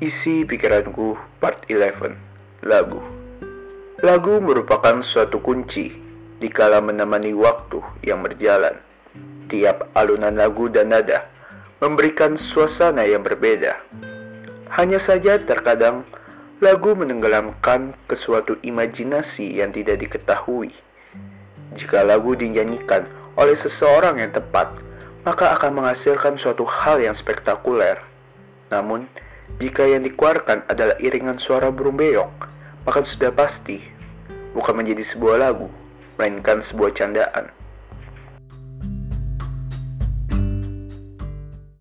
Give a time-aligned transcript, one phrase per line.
[0.00, 1.12] Isi pikiranku
[1.44, 2.16] part 11
[2.64, 3.04] Lagu
[4.00, 5.92] Lagu merupakan suatu kunci
[6.40, 8.80] di kala menemani waktu yang berjalan.
[9.52, 11.28] Tiap alunan lagu dan nada
[11.84, 13.76] memberikan suasana yang berbeda.
[14.72, 16.08] Hanya saja terkadang
[16.64, 20.72] lagu menenggelamkan ke suatu imajinasi yang tidak diketahui.
[21.76, 23.04] Jika lagu dinyanyikan
[23.36, 24.72] oleh seseorang yang tepat,
[25.28, 28.00] maka akan menghasilkan suatu hal yang spektakuler.
[28.72, 29.04] Namun,
[29.58, 32.30] jika yang dikeluarkan adalah iringan suara burung beyong,
[32.86, 33.82] maka sudah pasti
[34.54, 35.66] bukan menjadi sebuah lagu,
[36.16, 37.50] melainkan sebuah candaan.